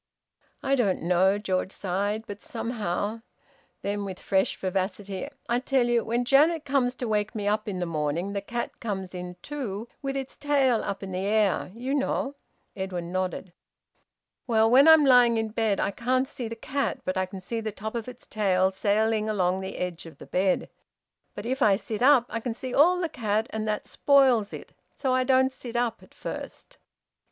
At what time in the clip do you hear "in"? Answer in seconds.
7.69-7.77, 9.13-9.35, 11.03-11.11, 15.37-15.49